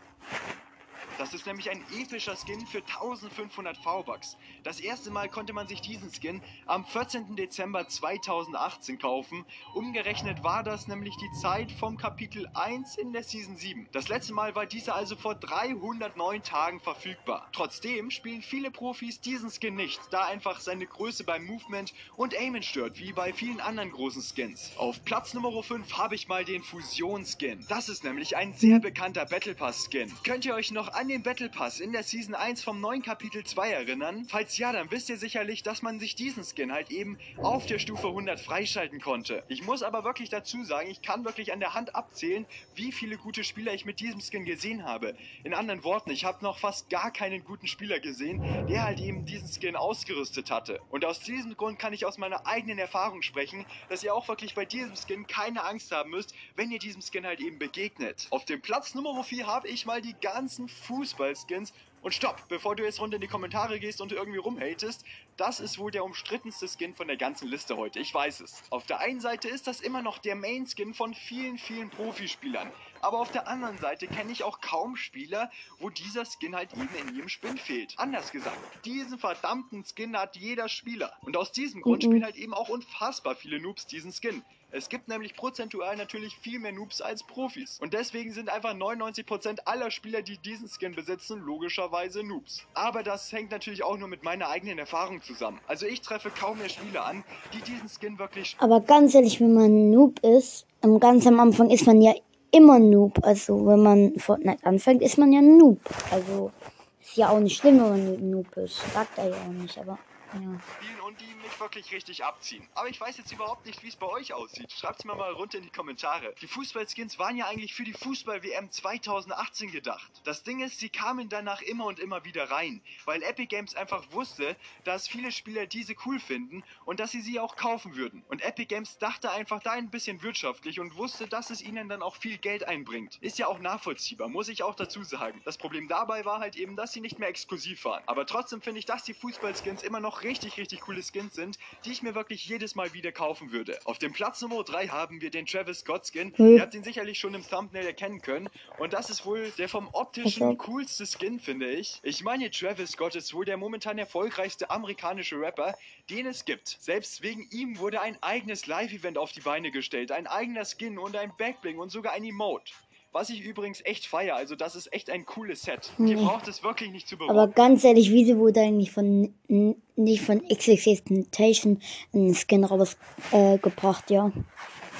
[1.25, 4.37] Das ist nämlich ein epischer Skin für 1500 V-Bucks.
[4.63, 7.35] Das erste Mal konnte man sich diesen Skin am 14.
[7.35, 9.43] Dezember 2018 kaufen.
[9.73, 13.87] Umgerechnet war das nämlich die Zeit vom Kapitel 1 in der Season 7.
[13.91, 17.49] Das letzte Mal war dieser also vor 309 Tagen verfügbar.
[17.53, 22.61] Trotzdem spielen viele Profis diesen Skin nicht, da einfach seine Größe beim Movement und Aimen
[22.61, 24.73] stört, wie bei vielen anderen großen Skins.
[24.77, 27.65] Auf Platz Nummer 5 habe ich mal den Fusion-Skin.
[27.67, 30.13] Das ist nämlich ein sehr bekannter Battle Pass-Skin.
[30.23, 33.41] Könnt ihr euch noch an den Battle Pass in der Season 1 vom neuen Kapitel
[33.41, 34.25] 2 erinnern?
[34.27, 37.79] Falls ja, dann wisst ihr sicherlich, dass man sich diesen Skin halt eben auf der
[37.79, 39.41] Stufe 100 freischalten konnte.
[39.47, 43.15] Ich muss aber wirklich dazu sagen, ich kann wirklich an der Hand abzählen, wie viele
[43.15, 45.15] gute Spieler ich mit diesem Skin gesehen habe.
[45.45, 49.25] In anderen Worten, ich habe noch fast gar keinen guten Spieler gesehen, der halt eben
[49.25, 50.81] diesen Skin ausgerüstet hatte.
[50.89, 54.53] Und aus diesem Grund kann ich aus meiner eigenen Erfahrung sprechen, dass ihr auch wirklich
[54.53, 58.27] bei diesem Skin keine Angst haben müsst, wenn ihr diesem Skin halt eben begegnet.
[58.31, 60.67] Auf dem Platz Nummer 4 habe ich mal die ganzen
[61.05, 65.03] Fußballskins und stopp, bevor du jetzt runter in die Kommentare gehst und irgendwie rumhatest,
[65.37, 68.63] das ist wohl der umstrittenste Skin von der ganzen Liste heute, ich weiß es.
[68.71, 72.71] Auf der einen Seite ist das immer noch der Main-Skin von vielen, vielen Profispielern.
[73.01, 76.93] Aber auf der anderen Seite kenne ich auch kaum Spieler, wo dieser Skin halt eben
[76.95, 77.93] in ihrem Spin fehlt.
[77.97, 81.11] Anders gesagt, diesen verdammten Skin hat jeder Spieler.
[81.21, 82.07] Und aus diesem Grund Mhm.
[82.07, 84.43] spielen halt eben auch unfassbar viele Noobs diesen Skin.
[84.77, 87.79] Es gibt nämlich prozentual natürlich viel mehr Noobs als Profis.
[87.81, 92.63] Und deswegen sind einfach 99% aller Spieler, die diesen Skin besitzen, logischerweise Noobs.
[92.73, 95.61] Aber das hängt natürlich auch nur mit meiner eigenen Erfahrung zusammen.
[95.65, 99.53] Also ich treffe kaum mehr Spieler an, die diesen Skin wirklich Aber ganz ehrlich, wenn
[99.53, 102.13] man Noob ist, am ganz am Anfang ist man ja
[102.51, 103.19] immer Noob.
[103.23, 105.79] Also wenn man Fortnite anfängt, ist man ja Noob.
[106.11, 106.51] Also
[106.99, 108.81] ist ja auch nicht schlimm, wenn man Noob ist.
[108.93, 109.97] Sagt er ja auch nicht, aber.
[110.35, 112.67] Spielen und die mich wirklich richtig abziehen.
[112.75, 114.71] Aber ich weiß jetzt überhaupt nicht, wie es bei euch aussieht.
[114.71, 116.33] Schreibt's mir mal runter in die Kommentare.
[116.41, 120.11] Die Fußballskins waren ja eigentlich für die Fußball-WM 2018 gedacht.
[120.23, 124.11] Das Ding ist, sie kamen danach immer und immer wieder rein, weil Epic Games einfach
[124.11, 128.23] wusste, dass viele Spieler diese cool finden und dass sie sie auch kaufen würden.
[128.27, 132.01] Und Epic Games dachte einfach da ein bisschen wirtschaftlich und wusste, dass es ihnen dann
[132.01, 133.17] auch viel Geld einbringt.
[133.21, 135.41] Ist ja auch nachvollziehbar, muss ich auch dazu sagen.
[135.45, 138.03] Das Problem dabei war halt eben, dass sie nicht mehr exklusiv waren.
[138.05, 141.91] Aber trotzdem finde ich, dass die Fußballskins immer noch richtig, richtig coole Skins sind, die
[141.91, 143.79] ich mir wirklich jedes Mal wieder kaufen würde.
[143.85, 146.33] Auf dem Platz Nummer 3 haben wir den Travis Scott Skin.
[146.35, 146.55] Hm.
[146.55, 148.49] Ihr habt ihn sicherlich schon im Thumbnail erkennen können.
[148.79, 151.99] Und das ist wohl der vom optischen coolste Skin, finde ich.
[152.03, 155.75] Ich meine, Travis Scott ist wohl der momentan erfolgreichste amerikanische Rapper,
[156.09, 156.67] den es gibt.
[156.67, 161.15] Selbst wegen ihm wurde ein eigenes Live-Event auf die Beine gestellt, ein eigener Skin und
[161.15, 162.73] ein Backbling und sogar ein Emote.
[163.15, 165.89] Was ich übrigens echt feier, also das ist echt ein cooles Set.
[165.97, 166.11] Nee.
[166.11, 167.53] Ihr braucht es wirklich nicht zu Aber beworben.
[167.53, 171.81] ganz ehrlich, wieso wurde eigentlich von nicht von XXX Temptation
[172.13, 172.97] ein Skin rausgebracht,
[173.31, 174.33] äh, gebracht, ja?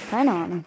[0.08, 0.64] Keine Ahnung.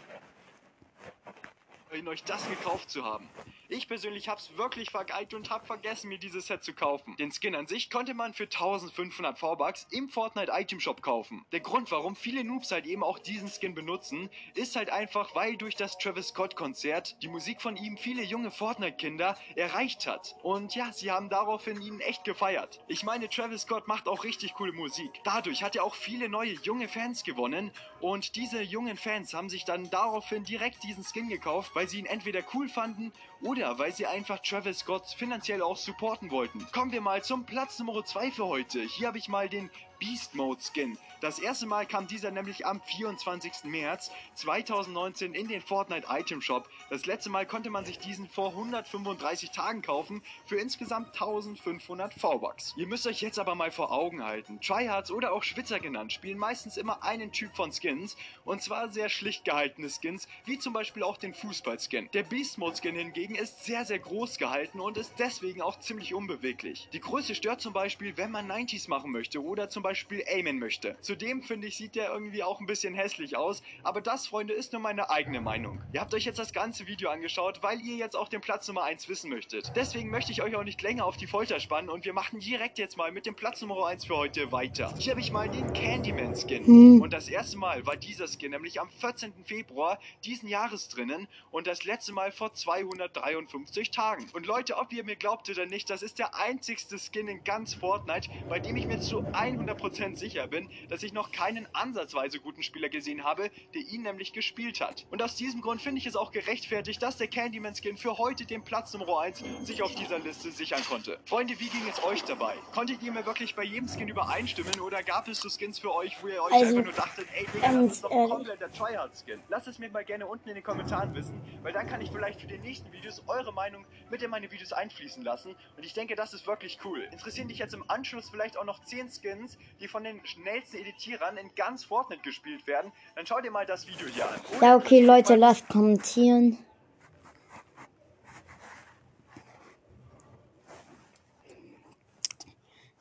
[2.08, 3.28] euch das gekauft zu haben.
[3.71, 7.15] Ich persönlich hab's wirklich vergeigt und hab vergessen, mir dieses Set zu kaufen.
[7.17, 11.45] Den Skin an sich konnte man für 1500 V-Bucks im Fortnite Item Shop kaufen.
[11.51, 15.55] Der Grund, warum viele Noobs halt eben auch diesen Skin benutzen, ist halt einfach, weil
[15.55, 20.36] durch das Travis Scott Konzert die Musik von ihm viele junge Fortnite-Kinder erreicht hat.
[20.41, 22.84] Und ja, sie haben daraufhin ihn echt gefeiert.
[22.88, 25.12] Ich meine, Travis Scott macht auch richtig coole Musik.
[25.23, 27.69] Dadurch hat er auch viele neue junge Fans gewonnen
[28.01, 32.08] und diese jungen Fans haben sich dann daraufhin direkt diesen Skin gekauft, weil sie ihn
[32.08, 36.65] entweder cool fanden oder weil sie einfach Travis Scott finanziell auch supporten wollten.
[36.72, 38.82] Kommen wir mal zum Platz Nummer 2 für heute.
[38.82, 39.69] Hier habe ich mal den
[40.00, 40.98] Beast Mode Skin.
[41.21, 43.65] Das erste Mal kam dieser nämlich am 24.
[43.65, 46.69] März 2019 in den Fortnite Item Shop.
[46.89, 52.73] Das letzte Mal konnte man sich diesen vor 135 Tagen kaufen für insgesamt 1500 V-Bucks.
[52.77, 54.62] Ihr müsst euch jetzt aber mal vor Augen halten.
[54.62, 59.10] Tryhards oder auch Schwitzer genannt spielen meistens immer einen Typ von Skins und zwar sehr
[59.10, 62.10] schlicht gehaltene Skins, wie zum Beispiel auch den Fußball-Skin.
[62.13, 66.13] Der Beast Mode Skin hingegen ist sehr, sehr groß gehalten und ist deswegen auch ziemlich
[66.13, 66.88] unbeweglich.
[66.93, 70.95] Die Größe stört zum Beispiel, wenn man 90s machen möchte oder zum Beispiel aimen möchte.
[71.10, 74.74] Zudem finde ich, sieht der irgendwie auch ein bisschen hässlich aus, aber das, Freunde, ist
[74.74, 75.82] nur meine eigene Meinung.
[75.91, 78.84] Ihr habt euch jetzt das ganze Video angeschaut, weil ihr jetzt auch den Platz Nummer
[78.84, 79.72] 1 wissen möchtet.
[79.76, 82.78] Deswegen möchte ich euch auch nicht länger auf die Folter spannen und wir machen direkt
[82.78, 84.93] jetzt mal mit dem Platz Nummer 1 für heute weiter.
[85.00, 86.63] Hier habe ich mal den Candyman Skin.
[86.63, 87.02] Hm.
[87.02, 89.34] Und das erste Mal war dieser Skin nämlich am 14.
[89.45, 94.28] Februar diesen Jahres drinnen und das letzte Mal vor 253 Tagen.
[94.34, 97.74] Und Leute, ob ihr mir glaubt oder nicht, das ist der einzigste Skin in ganz
[97.74, 102.64] Fortnite, bei dem ich mir zu 100% sicher bin, dass ich noch keinen ansatzweise guten
[102.64, 105.06] Spieler gesehen habe, der ihn nämlich gespielt hat.
[105.12, 108.46] Und aus diesem Grund finde ich es auch gerechtfertigt, dass der Candyman Skin für heute
[108.46, 111.20] den Platz Nummer 1 sich auf dieser Liste sichern konnte.
[111.26, 112.56] Freunde, wie ging es euch dabei?
[112.74, 116.22] Konntet ihr mir wirklich bei jedem Skin übereinstimmen oder gab es so Skins für euch,
[116.22, 118.32] wo ihr euch Also, einfach nur dachtet, ey, Digga, das ist doch ein ehrlich.
[118.32, 119.42] kompletter Tryhard-Skin?
[119.50, 122.42] Lasst es mir mal gerne unten in den Kommentaren wissen, weil dann kann ich vielleicht
[122.42, 126.16] für die nächsten Videos eure Meinung mit in meine Videos einfließen lassen und ich denke,
[126.16, 127.02] das ist wirklich cool.
[127.12, 131.38] Interessieren dich jetzt im Anschluss vielleicht auch noch 10 Skins, die von den schnellsten Editierern
[131.38, 132.91] in ganz Fortnite gespielt werden?
[133.15, 134.39] Dann schau dir mal das Video hier an.
[134.58, 136.58] Oder Ja, okay, Leute, lasst kommentieren.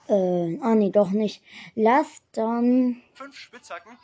[0.09, 1.43] Äh, ah nee, doch nicht.
[1.75, 3.03] Lasst dann.
[3.13, 3.99] fünf Spitzhacken,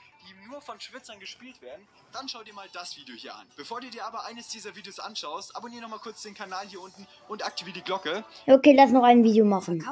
[0.55, 3.45] nur von Schwitzern gespielt werden, dann schau dir mal das Video hier an.
[3.57, 7.09] Bevor du dir aber eines dieser Videos anschaust, abonniere nochmal kurz den Kanal hier unten
[7.29, 8.25] und aktiviere die Glocke.
[8.47, 9.85] Okay, lass noch ein Video machen.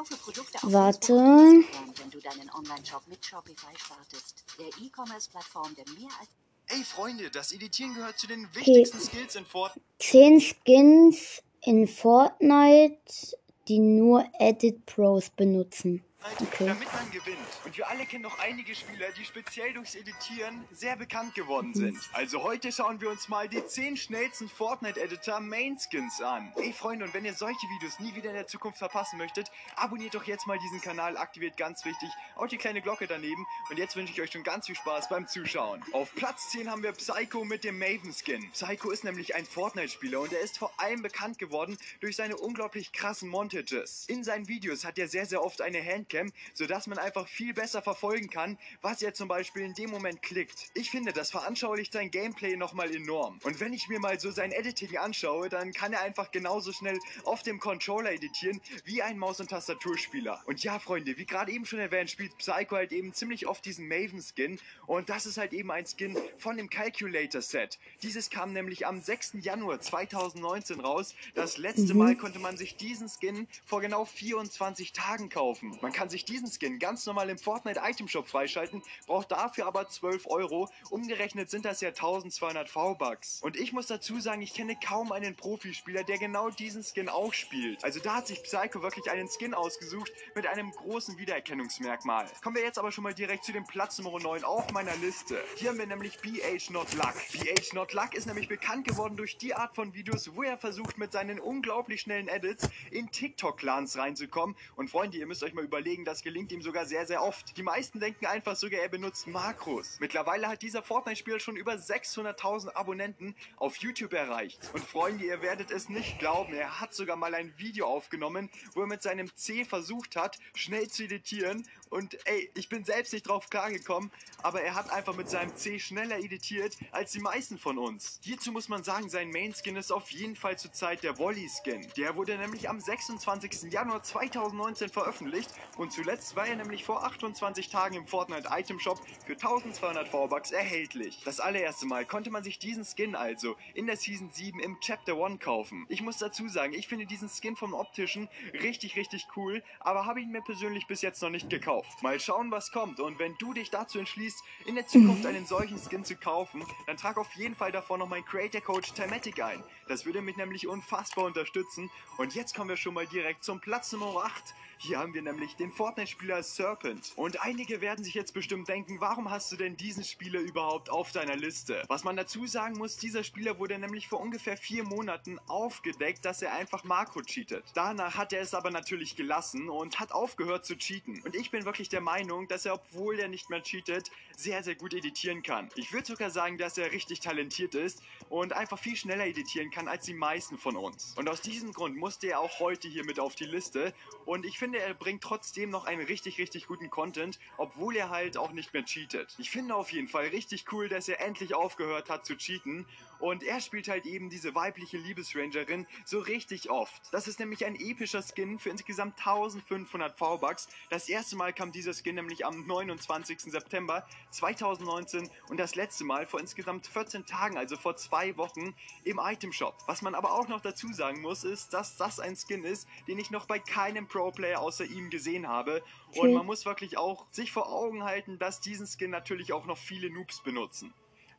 [0.62, 1.14] Warte.
[1.14, 4.44] Wenn du deinen Online-Shop mit Shopify startest.
[4.56, 6.30] Der E-Commerce-Plattform, der mehr als
[6.68, 9.84] Ey Freunde, das Editieren gehört zu den wichtigsten Skills in Fortnite.
[9.98, 16.04] 10 Skins in Fortnite, die nur Edit Pros benutzen.
[16.40, 16.66] Okay.
[16.66, 17.38] damit man gewinnt.
[17.64, 21.98] Und wir alle kennen noch einige Spieler, die speziell durchs Editieren sehr bekannt geworden sind.
[22.12, 26.52] Also heute schauen wir uns mal die 10 schnellsten Fortnite-Editor Main Skins an.
[26.56, 30.14] Ey Freunde, und wenn ihr solche Videos nie wieder in der Zukunft verpassen möchtet, abonniert
[30.14, 33.46] doch jetzt mal diesen Kanal, aktiviert ganz wichtig, auch die kleine Glocke daneben.
[33.70, 35.82] Und jetzt wünsche ich euch schon ganz viel Spaß beim Zuschauen.
[35.92, 38.50] Auf Platz 10 haben wir Psycho mit dem Maven-Skin.
[38.52, 42.92] Psycho ist nämlich ein Fortnite-Spieler und er ist vor allem bekannt geworden durch seine unglaublich
[42.92, 44.04] krassen Montages.
[44.08, 45.78] In seinen Videos hat er sehr, sehr oft eine
[46.12, 50.22] Handcam, sodass man einfach viel besser verfolgen kann, was er zum Beispiel in dem Moment
[50.22, 50.70] klickt.
[50.74, 53.38] Ich finde, das veranschaulicht sein Gameplay nochmal enorm.
[53.42, 56.98] Und wenn ich mir mal so sein Editing anschaue, dann kann er einfach genauso schnell
[57.24, 60.42] auf dem Controller editieren wie ein Maus- und Tastaturspieler.
[60.46, 63.88] Und ja, Freunde, wie gerade eben schon erwähnt, spielt Psycho halt eben ziemlich oft diesen
[63.88, 64.58] Maven-Skin.
[64.86, 67.78] Und das ist halt eben ein Skin von dem Calculator-Set.
[68.02, 69.34] Dieses kam nämlich am 6.
[69.40, 71.14] Januar 2019 raus.
[71.34, 75.78] Das letzte Mal konnte man sich diesen Skin vor genau 24 Tagen kaufen.
[75.80, 79.88] Man kann sich diesen Skin ganz normal im Fortnite Item Shop freischalten, braucht dafür aber
[79.88, 80.68] 12 Euro.
[80.90, 83.40] Umgerechnet sind das ja 1200 V-Bucks.
[83.42, 87.32] Und ich muss dazu sagen, ich kenne kaum einen Profispieler, der genau diesen Skin auch
[87.32, 87.82] spielt.
[87.84, 92.26] Also da hat sich Psycho wirklich einen Skin ausgesucht mit einem großen Wiedererkennungsmerkmal.
[92.42, 95.42] Kommen wir jetzt aber schon mal direkt zu dem Platz Nummer 9 auf meiner Liste.
[95.56, 97.14] Hier haben wir nämlich BH Not Luck.
[97.32, 100.98] BH Not Luck ist nämlich bekannt geworden durch die Art von Videos, wo er versucht
[100.98, 104.56] mit seinen unglaublich schnellen Edits in TikTok-Clans reinzukommen.
[104.76, 107.56] Und Freunde, ihr müsst euch mal überlegen, das gelingt ihm sogar sehr, sehr oft.
[107.56, 109.98] Die meisten denken einfach sogar, er benutzt Makros.
[110.00, 114.70] Mittlerweile hat dieser Fortnite-Spieler schon über 600.000 Abonnenten auf YouTube erreicht.
[114.72, 118.80] Und Freunde, ihr werdet es nicht glauben, er hat sogar mal ein Video aufgenommen, wo
[118.80, 123.28] er mit seinem C versucht hat, schnell zu editieren Und ey, ich bin selbst nicht
[123.28, 124.10] drauf klargekommen,
[124.42, 128.18] aber er hat einfach mit seinem C schneller editiert als die meisten von uns.
[128.22, 131.86] Hierzu muss man sagen, sein Main-Skin ist auf jeden Fall zurzeit der Volley-Skin.
[131.98, 133.70] Der wurde nämlich am 26.
[133.70, 138.98] Januar 2019 veröffentlicht und zuletzt war er nämlich vor 28 Tagen im Fortnite Item Shop
[139.26, 141.20] für 1200 V-Bucks erhältlich.
[141.26, 145.22] Das allererste Mal konnte man sich diesen Skin also in der Season 7 im Chapter
[145.22, 145.84] 1 kaufen.
[145.90, 150.22] Ich muss dazu sagen, ich finde diesen Skin vom optischen richtig, richtig cool, aber habe
[150.22, 151.81] ihn mir persönlich bis jetzt noch nicht gekauft.
[152.02, 155.78] Mal schauen, was kommt und wenn du dich dazu entschließt, in der Zukunft einen solchen
[155.78, 159.62] Skin zu kaufen, dann trag auf jeden Fall davor noch mein Creator Coach Thematic ein.
[159.88, 163.92] Das würde mich nämlich unfassbar unterstützen und jetzt kommen wir schon mal direkt zum Platz
[163.92, 164.54] Nummer 8.
[164.84, 167.12] Hier haben wir nämlich den Fortnite-Spieler Serpent.
[167.14, 171.12] Und einige werden sich jetzt bestimmt denken, warum hast du denn diesen Spieler überhaupt auf
[171.12, 171.84] deiner Liste?
[171.86, 176.42] Was man dazu sagen muss, dieser Spieler wurde nämlich vor ungefähr vier Monaten aufgedeckt, dass
[176.42, 177.64] er einfach Marco cheatet.
[177.74, 181.22] Danach hat er es aber natürlich gelassen und hat aufgehört zu cheaten.
[181.24, 184.74] Und ich bin wirklich der Meinung, dass er, obwohl er nicht mehr cheatet, sehr, sehr
[184.74, 185.68] gut editieren kann.
[185.76, 189.88] Ich würde sogar sagen, dass er richtig talentiert ist und einfach viel schneller editieren kann
[189.88, 191.14] als die meisten von uns.
[191.16, 193.94] Und aus diesem Grund musste er auch heute hier mit auf die Liste.
[194.24, 198.36] Und ich finde, er bringt trotzdem noch einen richtig, richtig guten Content, obwohl er halt
[198.36, 199.34] auch nicht mehr cheatet.
[199.38, 202.86] Ich finde auf jeden Fall richtig cool, dass er endlich aufgehört hat zu cheaten.
[203.18, 207.02] Und er spielt halt eben diese weibliche Liebesrangerin so richtig oft.
[207.12, 210.68] Das ist nämlich ein epischer Skin für insgesamt 1500 V-Bucks.
[210.90, 213.38] Das erste Mal kam dieser Skin nämlich am 29.
[213.42, 219.20] September 2019 und das letzte Mal vor insgesamt 14 Tagen, also vor zwei Wochen, im
[219.22, 219.76] Item Shop.
[219.86, 223.20] Was man aber auch noch dazu sagen muss, ist, dass das ein Skin ist, den
[223.20, 225.84] ich noch bei keinem Pro-Player außer ihm gesehen habe.
[226.16, 229.78] Und man muss wirklich auch sich vor Augen halten, dass diesen Skin natürlich auch noch
[229.78, 230.92] viele Noobs benutzen.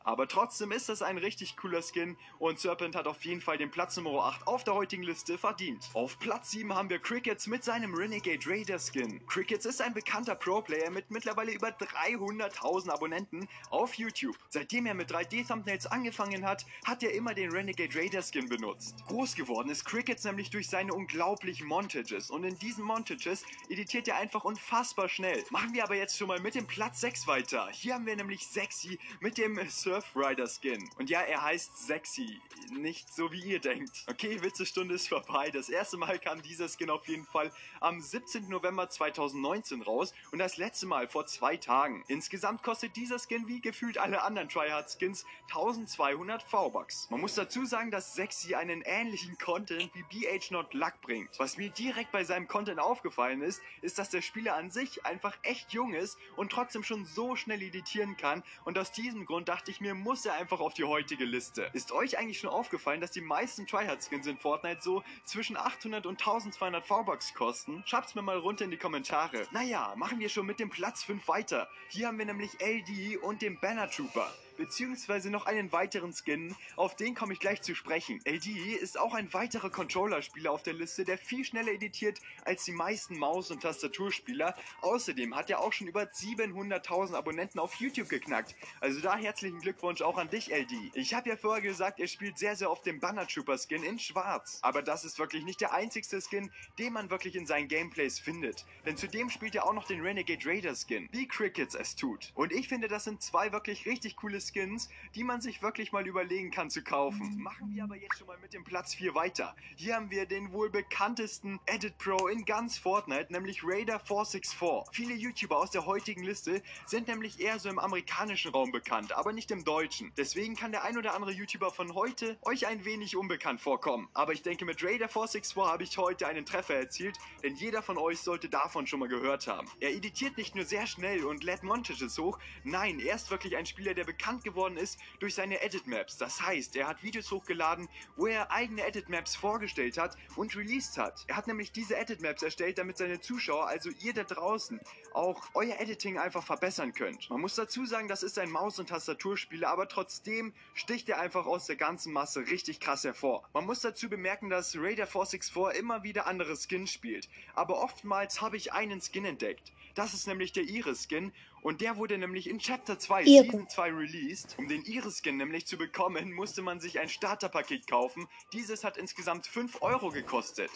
[0.04, 3.70] Aber trotzdem ist das ein richtig cooler Skin und Serpent hat auf jeden Fall den
[3.70, 5.88] Platz Nummer 8 auf der heutigen Liste verdient.
[5.94, 9.24] Auf Platz 7 haben wir Crickets mit seinem Renegade Raider Skin.
[9.26, 14.36] Crickets ist ein bekannter Pro-Player mit mittlerweile über 300.000 Abonnenten auf YouTube.
[14.50, 19.02] Seitdem er mit 3D-Thumbnails angefangen hat, hat er immer den Renegade Raider Skin benutzt.
[19.06, 24.18] Groß geworden ist Crickets nämlich durch seine unglaublichen Montages und in diesen Montages editiert er
[24.18, 25.42] einfach unfassbar schnell.
[25.48, 27.70] Machen wir aber jetzt schon mal mit dem Platz 6 weiter.
[27.72, 29.58] Hier haben wir nämlich Sexy mit dem
[29.94, 30.90] Surfrider Skin.
[30.98, 32.40] Und ja, er heißt Sexy,
[32.72, 34.04] nicht so wie ihr denkt.
[34.08, 35.50] Okay, Witzestunde ist vorbei.
[35.50, 38.48] Das erste Mal kam dieser Skin auf jeden Fall am 17.
[38.48, 42.02] November 2019 raus und das letzte Mal vor zwei Tagen.
[42.08, 47.08] Insgesamt kostet dieser Skin wie gefühlt alle anderen Tryhard Skins 1200 V-Bucks.
[47.10, 51.38] Man muss dazu sagen, dass Sexy einen ähnlichen Content wie BH Not Luck bringt.
[51.38, 55.36] Was mir direkt bei seinem Content aufgefallen ist, ist, dass der Spieler an sich einfach
[55.42, 59.70] echt jung ist und trotzdem schon so schnell editieren kann und aus diesem Grund dachte
[59.70, 61.70] ich mir, muss er einfach auf die heutige Liste.
[61.72, 66.18] Ist euch eigentlich schon aufgefallen, dass die meisten Tryhard-Skins in Fortnite so zwischen 800 und
[66.18, 67.82] 1200 V-Bucks kosten?
[67.86, 69.46] Schreibt's mir mal runter in die Kommentare.
[69.52, 71.68] Naja, machen wir schon mit dem Platz 5 weiter.
[71.88, 76.96] Hier haben wir nämlich LD und den Banner Trooper beziehungsweise noch einen weiteren Skin, auf
[76.96, 78.20] den komme ich gleich zu sprechen.
[78.24, 78.46] LD
[78.80, 83.18] ist auch ein weiterer Controller-Spieler auf der Liste, der viel schneller editiert als die meisten
[83.18, 84.54] Maus- und Tastaturspieler.
[84.80, 88.54] Außerdem hat er auch schon über 700.000 Abonnenten auf YouTube geknackt.
[88.80, 90.72] Also da herzlichen Glückwunsch auch an dich, LD.
[90.94, 93.98] Ich habe ja vorher gesagt, er spielt sehr, sehr oft den Banner Trooper Skin in
[93.98, 94.58] schwarz.
[94.62, 98.64] Aber das ist wirklich nicht der einzigste Skin, den man wirklich in seinen Gameplays findet.
[98.86, 102.32] Denn zudem spielt er auch noch den Renegade Raider Skin, wie Crickets es tut.
[102.34, 106.06] Und ich finde, das sind zwei wirklich richtig coole Skins, die man sich wirklich mal
[106.06, 107.36] überlegen kann zu kaufen.
[107.42, 109.54] Machen wir aber jetzt schon mal mit dem Platz 4 weiter.
[109.76, 114.92] Hier haben wir den wohl bekanntesten Edit Pro in ganz Fortnite, nämlich Raider 464.
[114.92, 119.32] Viele YouTuber aus der heutigen Liste sind nämlich eher so im amerikanischen Raum bekannt, aber
[119.32, 120.12] nicht im deutschen.
[120.16, 124.08] Deswegen kann der ein oder andere YouTuber von heute euch ein wenig unbekannt vorkommen.
[124.14, 127.98] Aber ich denke, mit Raider 464 habe ich heute einen Treffer erzielt, denn jeder von
[127.98, 129.68] euch sollte davon schon mal gehört haben.
[129.80, 133.66] Er editiert nicht nur sehr schnell und lädt Montages hoch, nein, er ist wirklich ein
[133.66, 136.16] Spieler, der bekannt geworden ist durch seine Edit Maps.
[136.16, 140.98] Das heißt, er hat Videos hochgeladen, wo er eigene Edit Maps vorgestellt hat und released
[140.98, 141.24] hat.
[141.28, 144.80] Er hat nämlich diese Edit Maps erstellt, damit seine Zuschauer, also ihr da draußen,
[145.12, 147.30] auch euer Editing einfach verbessern könnt.
[147.30, 151.46] Man muss dazu sagen, das ist ein Maus- und Tastaturspieler, aber trotzdem sticht er einfach
[151.46, 153.48] aus der ganzen Masse richtig krass hervor.
[153.52, 158.56] Man muss dazu bemerken, dass Raider 464 immer wieder andere Skins spielt, aber oftmals habe
[158.56, 159.72] ich einen Skin entdeckt.
[159.94, 161.32] Das ist nämlich der Iris-Skin
[161.64, 163.46] und der wurde nämlich in Chapter 2 Iris.
[163.46, 164.54] Season 2 released.
[164.58, 168.28] Um den Iris-Skin nämlich zu bekommen, musste man sich ein Starterpaket kaufen.
[168.52, 170.70] Dieses hat insgesamt 5 Euro gekostet.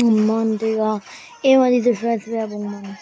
[0.00, 1.02] Oh Mann, Digga.
[1.42, 2.98] Immer diese scheiß Werbung, Mann.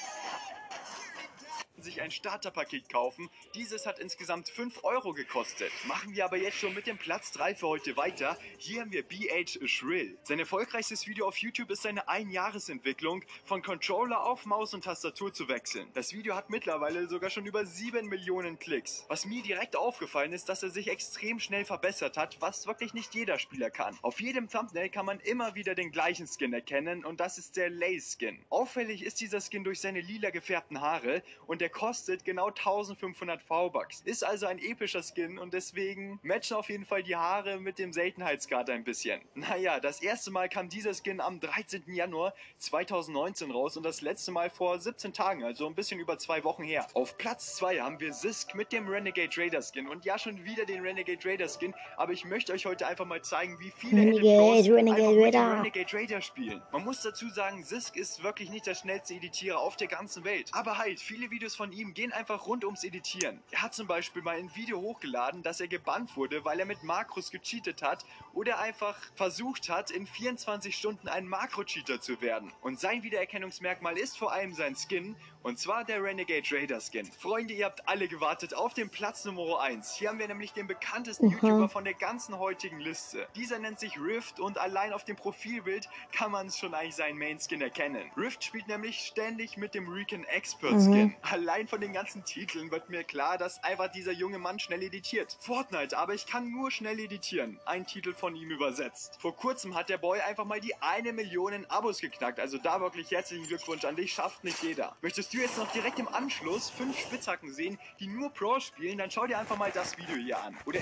[1.82, 3.28] Sich sich ein Starterpaket kaufen.
[3.54, 5.72] Dieses hat insgesamt 5 Euro gekostet.
[5.86, 8.38] Machen wir aber jetzt schon mit dem Platz 3 für heute weiter.
[8.58, 10.16] Hier haben wir BH Shrill.
[10.22, 15.48] Sein erfolgreichstes Video auf YouTube ist seine Einjahresentwicklung, von Controller auf Maus und Tastatur zu
[15.48, 15.88] wechseln.
[15.94, 19.04] Das Video hat mittlerweile sogar schon über 7 Millionen Klicks.
[19.08, 23.14] Was mir direkt aufgefallen ist, dass er sich extrem schnell verbessert hat, was wirklich nicht
[23.14, 23.98] jeder Spieler kann.
[24.02, 27.68] Auf jedem Thumbnail kann man immer wieder den gleichen Skin erkennen und das ist der
[27.68, 28.44] Lay Skin.
[28.48, 34.02] Auffällig ist dieser Skin durch seine lila gefärbten Haare und der kostet genau 1500 V-Bucks.
[34.02, 37.92] Ist also ein epischer Skin und deswegen matchen auf jeden Fall die Haare mit dem
[37.92, 39.20] Seltenheitsgrad ein bisschen.
[39.50, 41.84] Naja, das erste Mal kam dieser Skin am 13.
[41.86, 46.44] Januar 2019 raus und das letzte Mal vor 17 Tagen, also ein bisschen über zwei
[46.44, 46.86] Wochen her.
[46.94, 50.66] Auf Platz 2 haben wir Sisk mit dem Renegade Raider Skin und ja schon wieder
[50.66, 54.74] den Renegade Raider Skin, aber ich möchte euch heute einfach mal zeigen, wie viele Renegade,
[54.74, 55.56] Renegade Raider.
[55.58, 56.62] Renegade Raider spielen.
[56.72, 60.50] Man muss dazu sagen, Sisk ist wirklich nicht der schnellste Editierer auf der ganzen Welt.
[60.52, 63.38] Aber halt, viele Videos von ihm gehen einfach rund ums Editieren.
[63.50, 66.84] Er hat zum Beispiel mal ein Video hochgeladen, dass er gebannt wurde, weil er mit
[66.84, 72.50] Makros gecheatet hat oder einfach versucht hat, in 24 Stunden ein Makro-Cheater zu werden.
[72.62, 77.10] Und sein Wiedererkennungsmerkmal ist vor allem sein Skin, und zwar der Renegade Raider Skin.
[77.10, 79.94] Freunde, ihr habt alle gewartet auf den Platz Nummer 1.
[79.94, 81.34] Hier haben wir nämlich den bekanntesten Aha.
[81.34, 83.26] YouTuber von der ganzen heutigen Liste.
[83.36, 87.38] Dieser nennt sich Rift und allein auf dem Profilbild kann man schon eigentlich seinen Main
[87.38, 88.10] Skin erkennen.
[88.16, 91.06] Rift spielt nämlich ständig mit dem Recon Expert Skin.
[91.06, 91.16] Mhm.
[91.22, 95.36] Allein von den ganzen Titeln wird mir klar, dass einfach dieser junge Mann schnell editiert.
[95.40, 97.58] Fortnite, aber ich kann nur schnell editieren.
[97.64, 99.16] Ein Titel von ihm übersetzt.
[99.20, 102.40] Vor kurzem hat der Boy einfach mal die eine Million Abos geknackt.
[102.40, 104.12] Also da wirklich herzlichen Glückwunsch an dich.
[104.12, 104.96] Schafft nicht jeder.
[105.00, 109.10] Möchtest du jetzt noch direkt im Anschluss fünf Spitzhacken sehen, die nur Pro spielen, dann
[109.10, 110.56] schau dir einfach mal das Video hier an.
[110.66, 110.80] Oder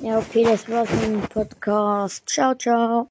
[0.00, 2.28] Ja, okay, das war's mit dem Podcast.
[2.28, 3.06] Ciao, ciao.